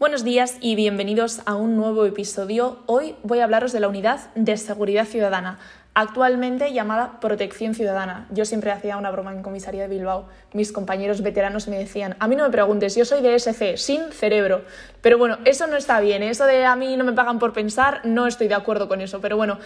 [0.00, 2.78] Buenos días y bienvenidos a un nuevo episodio.
[2.86, 5.58] Hoy voy a hablaros de la unidad de seguridad ciudadana,
[5.92, 8.26] actualmente llamada Protección Ciudadana.
[8.30, 10.26] Yo siempre hacía una broma en comisaría de Bilbao.
[10.54, 14.10] Mis compañeros veteranos me decían, a mí no me preguntes, yo soy de SC, sin
[14.10, 14.62] cerebro.
[15.02, 18.00] Pero bueno, eso no está bien, eso de a mí no me pagan por pensar,
[18.04, 19.20] no estoy de acuerdo con eso.
[19.20, 19.58] Pero bueno,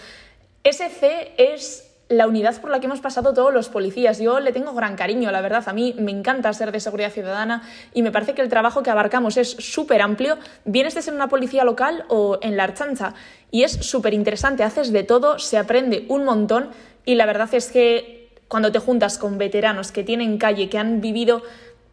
[0.65, 4.19] SC es la unidad por la que hemos pasado todos los policías.
[4.19, 5.63] Yo le tengo gran cariño, la verdad.
[5.67, 7.63] A mí me encanta ser de seguridad ciudadana
[7.93, 10.37] y me parece que el trabajo que abarcamos es súper amplio.
[10.65, 13.13] Vienes de ser una policía local o en la archancha
[13.49, 14.63] y es súper interesante.
[14.63, 16.69] Haces de todo, se aprende un montón
[17.05, 21.01] y la verdad es que cuando te juntas con veteranos que tienen calle, que han
[21.01, 21.41] vivido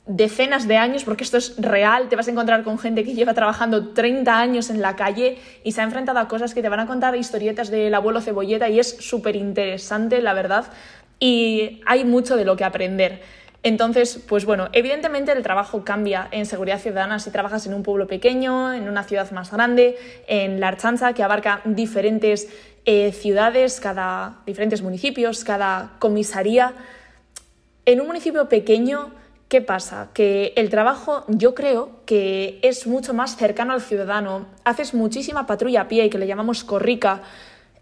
[0.07, 3.35] decenas de años, porque esto es real, te vas a encontrar con gente que lleva
[3.35, 6.81] trabajando 30 años en la calle y se ha enfrentado a cosas que te van
[6.81, 10.67] a contar historietas del abuelo cebolleta y es súper interesante, la verdad,
[11.21, 13.23] y hay mucho de lo que aprender.
[13.65, 18.09] Entonces, pues bueno, evidentemente el trabajo cambia en seguridad ciudadana si trabajas en un pueblo
[18.09, 22.49] pequeño, en una ciudad más grande, en la Archanza, que abarca diferentes
[22.87, 26.75] eh, ciudades, cada, diferentes municipios, cada comisaría.
[27.87, 29.13] En un municipio pequeño,
[29.53, 30.09] ¿Qué pasa?
[30.15, 34.47] Que el trabajo yo creo que es mucho más cercano al ciudadano.
[34.65, 37.21] Haces muchísima patrulla a pie, que le llamamos corrica.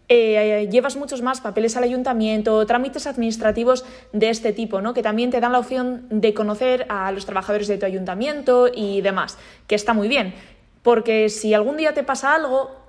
[0.09, 4.93] Eh, llevas muchos más papeles al ayuntamiento, trámites administrativos de este tipo, ¿no?
[4.93, 8.99] que también te dan la opción de conocer a los trabajadores de tu ayuntamiento y
[8.99, 10.33] demás, que está muy bien.
[10.83, 12.80] Porque si algún día te pasa algo,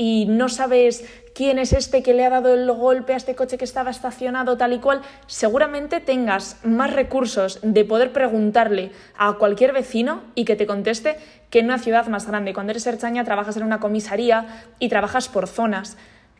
[0.00, 1.04] y no sabes
[1.34, 4.56] quién es este que le ha dado el golpe a este coche que estaba estacionado
[4.56, 10.56] tal y cual, seguramente tengas más recursos de poder preguntarle a cualquier vecino y que
[10.56, 11.16] te conteste
[11.50, 12.54] que en una ciudad más grande.
[12.54, 15.96] Cuando eres herchaña trabajas en una comisaría y trabajas por zonas.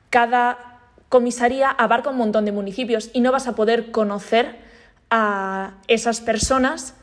[0.08, 4.56] Cada comisaría abarca un montón de municipios y no vas a poder conocer
[5.10, 6.94] a esas personas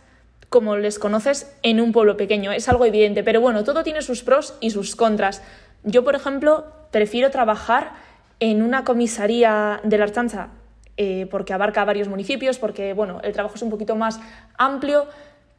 [0.49, 2.53] como les conoces en un pueblo pequeño.
[2.53, 5.41] Es algo evidente, pero bueno, todo tiene sus pros y sus contras.
[5.85, 7.93] Yo, por ejemplo, prefiero trabajar
[8.39, 10.49] en una comisaría de la Archancha
[10.97, 14.19] eh, porque abarca varios municipios, porque bueno, el trabajo es un poquito más
[14.57, 15.05] amplio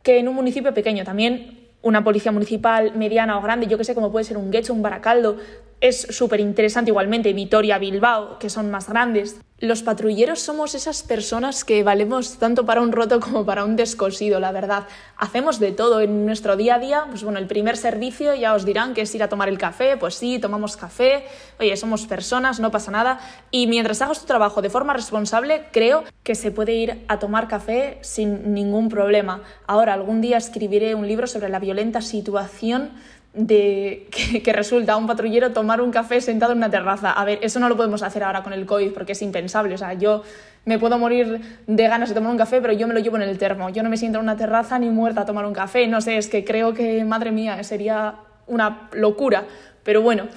[0.03, 1.05] que en un municipio pequeño.
[1.05, 4.73] También una policía municipal mediana o grande, yo que sé, como puede ser un Guecho,
[4.73, 5.37] un Baracaldo,
[5.81, 7.33] es súper interesante igualmente.
[7.33, 9.41] Vitoria, Bilbao, que son más grandes.
[9.59, 14.39] Los patrulleros somos esas personas que valemos tanto para un roto como para un descosido,
[14.39, 14.87] la verdad.
[15.17, 17.05] Hacemos de todo en nuestro día a día.
[17.09, 19.97] Pues bueno, el primer servicio ya os dirán que es ir a tomar el café.
[19.97, 21.25] Pues sí, tomamos café.
[21.59, 23.19] Oye, somos personas, no pasa nada.
[23.51, 27.49] Y mientras hagas tu trabajo de forma responsable, creo que se puede ir a tomar
[27.49, 29.43] café sin ningún problema.
[29.67, 32.91] Ahora, algún día escribiré un libro sobre la violenta situación
[33.37, 34.09] de
[34.43, 37.13] que, resulta un patrullero tomar un café sentado en una terraza.
[37.13, 39.75] A ver, eso no lo podemos hacer ahora con el COVID porque es impensable.
[39.75, 40.23] O sea, yo
[40.65, 43.23] me puedo morir de ganas de tomar un café, pero yo me lo llevo en
[43.23, 43.69] el termo.
[43.69, 45.87] Yo no me siento en una terraza ni muerta a tomar un café.
[45.87, 48.15] No sé, es que creo que, madre mía, sería
[48.47, 49.45] una locura.
[49.83, 50.29] Pero bueno,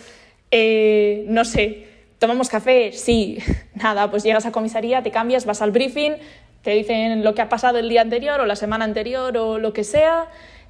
[0.51, 1.87] eh, no sé.
[2.19, 2.91] ¿Tomamos café?
[2.91, 3.39] Sí.
[3.75, 6.15] Nada, pues llegas a comisaría, te cambias, vas al briefing,
[6.63, 9.71] te dicen lo que ha pasado el día anterior o la semana anterior o lo
[9.71, 10.27] que sea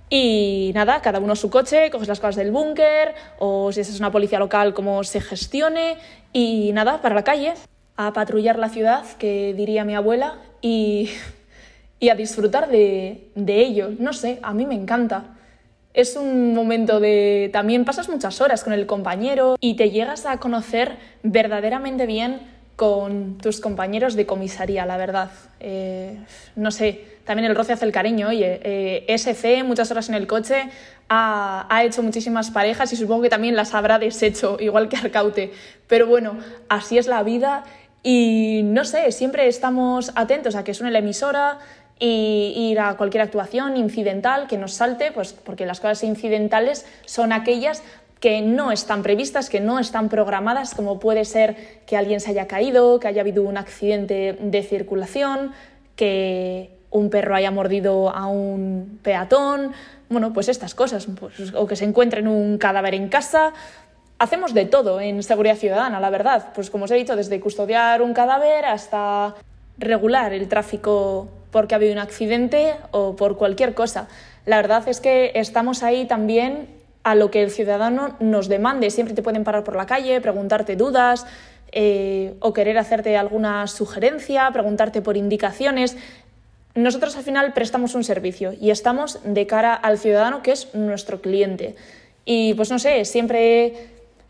[0.09, 4.12] y nada, cada uno su coche, coges las cosas del búnker o si es una
[4.12, 5.97] policía local, cómo se gestione
[6.34, 7.53] y nada, para la calle,
[7.96, 11.09] a patrullar la ciudad, que diría mi abuela, y,
[12.00, 13.90] y a disfrutar de, de ello.
[13.98, 15.36] No sé, a mí me encanta.
[15.94, 17.50] Es un momento de...
[17.52, 22.40] También pasas muchas horas con el compañero y te llegas a conocer verdaderamente bien
[22.80, 25.32] con tus compañeros de comisaría, la verdad.
[25.60, 26.18] Eh,
[26.56, 28.30] no sé, también el roce hace el cariño.
[28.30, 30.70] Oye, eh, SC, muchas horas en el coche,
[31.10, 35.52] ha, hecho muchísimas parejas y supongo que también las habrá deshecho, igual que Arcaute.
[35.88, 36.38] Pero bueno,
[36.70, 37.66] así es la vida
[38.02, 41.60] y no sé, siempre estamos atentos a que suene la emisora
[42.00, 47.34] y ir a cualquier actuación incidental que nos salte, pues porque las cosas incidentales son
[47.34, 47.84] aquellas
[48.19, 52.47] que no están previstas, que no están programadas, como puede ser que alguien se haya
[52.47, 55.53] caído, que haya habido un accidente de circulación,
[55.96, 59.74] que un perro haya mordido a un peatón,
[60.09, 63.54] bueno, pues estas cosas, pues, o que se encuentren un cadáver en casa.
[64.18, 66.48] Hacemos de todo en seguridad ciudadana, la verdad.
[66.56, 69.36] Pues como os he dicho, desde custodiar un cadáver hasta
[69.77, 74.07] regular el tráfico porque ha habido un accidente o por cualquier cosa.
[74.45, 76.79] La verdad es que estamos ahí también
[77.10, 78.92] a lo que el ciudadano nos demande.
[78.92, 81.26] Siempre te pueden parar por la calle, preguntarte dudas
[81.72, 85.98] eh, o querer hacerte alguna sugerencia, preguntarte por indicaciones.
[86.76, 91.20] Nosotros al final prestamos un servicio y estamos de cara al ciudadano que es nuestro
[91.20, 91.76] cliente.
[92.26, 93.74] Y pues no sé, siempre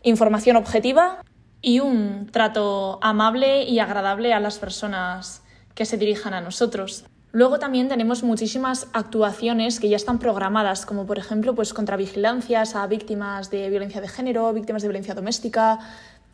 [0.02, 1.22] información objetiva
[1.60, 5.42] y un trato amable y agradable a las personas
[5.74, 7.04] que se dirijan a nosotros.
[7.32, 12.86] Luego también tenemos muchísimas actuaciones que ya están programadas, como por ejemplo pues contravigilancias a
[12.88, 15.78] víctimas de violencia de género, víctimas de violencia doméstica.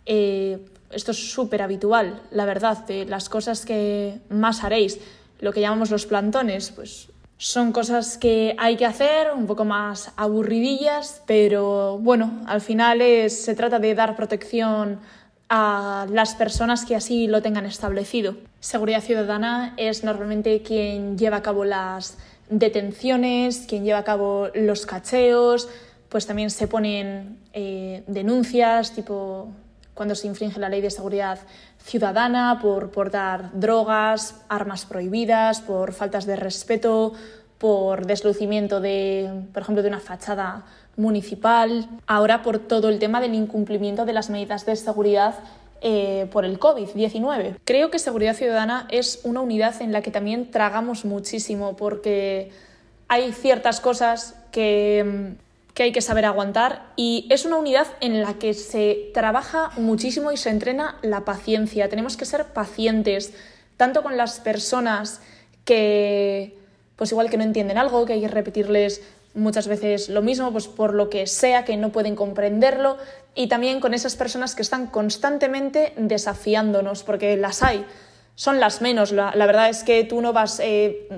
[0.06, 0.58] Eh,
[0.90, 4.98] esto es súper habitual, la verdad, de las cosas que más haréis,
[5.40, 10.12] lo que llamamos los plantones, pues son cosas que hay que hacer, un poco más
[10.16, 15.00] aburridillas, pero bueno, al final se trata de dar protección
[15.48, 18.36] a las personas que así lo tengan establecido.
[18.60, 24.86] Seguridad Ciudadana es normalmente quien lleva a cabo las detenciones, quien lleva a cabo los
[24.86, 25.68] cacheos,
[26.08, 29.48] pues también se ponen eh, denuncias, tipo
[29.94, 31.38] cuando se infringe la ley de seguridad
[31.82, 37.14] ciudadana por portar drogas, armas prohibidas, por faltas de respeto,
[37.58, 40.64] por deslucimiento de, por ejemplo, de una fachada
[40.96, 45.34] municipal, ahora por todo el tema del incumplimiento de las medidas de seguridad
[45.82, 47.58] eh, por el COVID-19.
[47.64, 52.50] Creo que Seguridad Ciudadana es una unidad en la que también tragamos muchísimo porque
[53.08, 55.34] hay ciertas cosas que,
[55.74, 60.32] que hay que saber aguantar y es una unidad en la que se trabaja muchísimo
[60.32, 61.90] y se entrena la paciencia.
[61.90, 63.34] Tenemos que ser pacientes,
[63.76, 65.20] tanto con las personas
[65.66, 66.56] que,
[66.96, 69.02] pues igual que no entienden algo, que hay que repetirles
[69.34, 72.96] muchas veces lo mismo, pues por lo que sea, que no pueden comprenderlo,
[73.34, 77.84] y también con esas personas que están constantemente desafiándonos, porque las hay,
[78.34, 79.12] son las menos.
[79.12, 81.08] La, verdad es que tú no vas eh,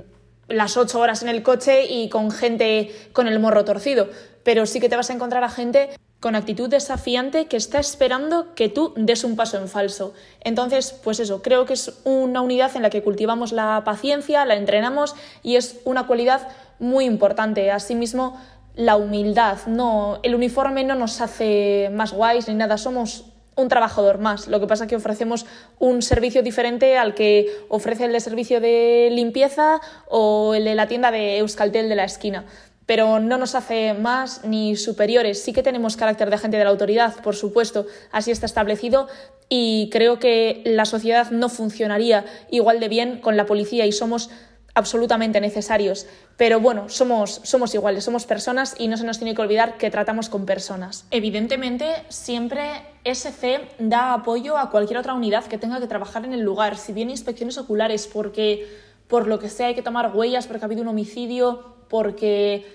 [0.49, 4.09] las ocho horas en el coche y con gente con el morro torcido,
[4.43, 8.55] pero sí que te vas a encontrar a gente con actitud desafiante que está esperando
[8.55, 10.15] que tú des un paso en falso.
[10.41, 14.57] Entonces, pues eso, creo que es una unidad en la que cultivamos la paciencia, la
[14.57, 16.49] entrenamos y es una cualidad
[16.81, 17.71] muy importante.
[17.71, 18.41] Asimismo,
[18.75, 19.59] la humildad.
[19.67, 24.47] No, el uniforme no nos hace más guays ni nada, somos un trabajador más.
[24.47, 25.47] Lo que pasa es que ofrecemos
[25.81, 30.87] un servicio diferente al que ofrece el de servicio de limpieza o el de la
[30.87, 32.45] tienda de Euskaltel de la esquina
[32.89, 35.43] pero no nos hace más ni superiores.
[35.43, 39.09] Sí que tenemos carácter de agente de la autoridad, por supuesto, así está establecido
[39.51, 44.31] y creo que la sociedad no funcionaría igual de bien con la policía y somos
[44.73, 46.07] absolutamente necesarios.
[46.39, 49.91] Pero bueno, somos, somos iguales, somos personas y no se nos tiene que olvidar que
[49.91, 51.05] tratamos con personas.
[51.11, 52.71] Evidentemente, siempre
[53.05, 56.95] SC da apoyo a cualquier otra unidad que tenga que trabajar en el lugar, si
[56.95, 58.67] bien inspecciones oculares, porque
[59.09, 62.67] por lo que sea hay que tomar huellas porque ha habido un homicidio, porque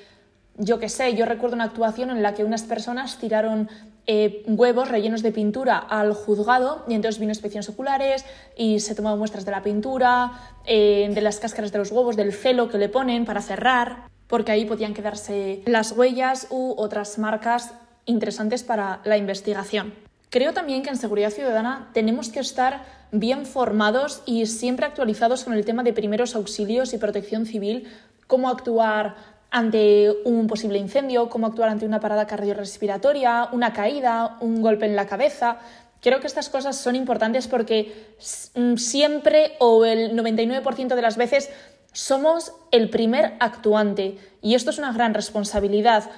[0.58, 3.70] yo qué sé, yo recuerdo una actuación en la que unas personas tiraron
[4.06, 8.26] eh, huevos rellenos de pintura al juzgado y entonces vino inspecciones oculares
[8.58, 12.34] y se tomaban muestras de la pintura, eh, de las cáscaras de los huevos, del
[12.34, 17.74] celo que le ponen para cerrar, porque ahí podían quedarse las huellas u otras marcas
[18.06, 19.94] interesantes para la investigación.
[20.30, 25.54] Creo también que en seguridad ciudadana tenemos que estar bien formados y siempre actualizados con
[25.54, 27.88] el tema de primeros auxilios y protección civil,
[28.34, 29.14] cómo actuar
[29.52, 34.96] ante un posible incendio, cómo actuar ante una parada cardiorrespiratoria, una caída, un golpe en
[34.96, 35.60] la cabeza.
[36.02, 38.16] Creo que estas cosas son importantes porque
[38.56, 41.52] mm, siempre o el 99% de las veces
[41.92, 46.10] somos el primer actuante y esto es una gran responsabilidad.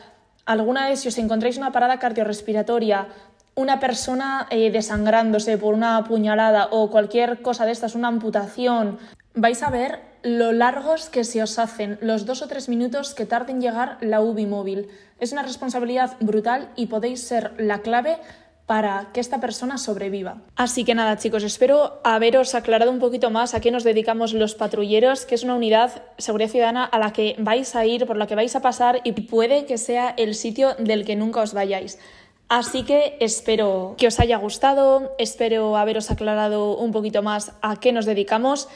[0.46, 3.10] Alguna vez si os encontráis una parada cardiorrespiratoria,
[3.56, 9.00] una persona eh, desangrándose por una puñalada o cualquier cosa de estas, una amputación,
[9.36, 13.26] vais a ver lo largos que se os hacen los dos o tres minutos que
[13.26, 14.88] tarde en llegar la UBI móvil.
[15.20, 18.18] Es una responsabilidad brutal y podéis ser la clave
[18.66, 20.42] para que esta persona sobreviva.
[20.56, 24.56] Así que nada, chicos, espero haberos aclarado un poquito más a qué nos dedicamos los
[24.56, 28.26] patrulleros, que es una unidad seguridad ciudadana a la que vais a ir, por la
[28.26, 32.00] que vais a pasar y puede que sea el sitio del que nunca os vayáis.
[32.48, 37.92] Así que espero que os haya gustado, espero haberos aclarado un poquito más a qué
[37.92, 38.68] nos dedicamos.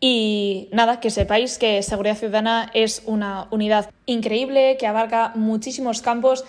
[0.00, 6.44] Y nada, que sepáis que Seguridad Ciudadana es una unidad increíble que abarca muchísimos campos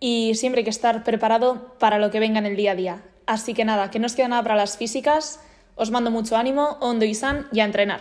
[0.00, 3.02] y siempre hay que estar preparado para lo que venga en el día a día.
[3.26, 5.40] Así que nada, que no os queda nada para las físicas,
[5.76, 7.96] os mando mucho ánimo, Ondo y San y a entrenar.